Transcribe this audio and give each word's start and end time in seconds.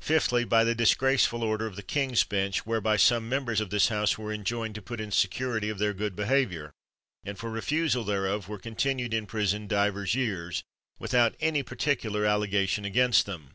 Fifthly, 0.00 0.42
by 0.44 0.64
the 0.64 0.74
dis 0.74 0.96
graceful 0.96 1.44
order 1.44 1.64
of 1.64 1.76
the 1.76 1.84
king's 1.84 2.24
bench, 2.24 2.66
whereby 2.66 2.96
some 2.96 3.28
members 3.28 3.60
of 3.60 3.70
this 3.70 3.86
House 3.86 4.18
were 4.18 4.32
enjoined 4.32 4.74
to 4.74 4.82
put 4.82 5.00
in 5.00 5.12
security 5.12 5.68
of 5.68 5.78
their 5.78 5.94
good 5.94 6.16
behavior; 6.16 6.72
and 7.22 7.38
for 7.38 7.52
re 7.52 7.60
fusal 7.60 8.04
thereof, 8.04 8.48
were 8.48 8.58
continued 8.58 9.14
in 9.14 9.26
prison 9.26 9.68
divers 9.68 10.08
53 10.10 10.26
THE 10.26 10.32
WORLD'S 10.32 10.40
FAMOUS 10.40 10.64
ORATIONS 10.64 10.64
years, 10.64 10.98
without 11.30 11.36
any 11.38 11.62
particular 11.62 12.24
allegation 12.26 12.84
against 12.84 13.26
them. 13.26 13.54